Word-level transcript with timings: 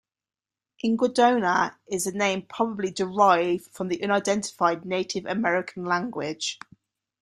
Inguadona 0.83 1.75
is 1.85 2.07
a 2.07 2.11
name 2.11 2.41
probably 2.47 2.89
derived 2.89 3.67
from 3.71 3.91
an 3.91 4.01
unidentified 4.03 4.83
Native 4.83 5.27
American 5.27 5.85
language. 5.85 6.57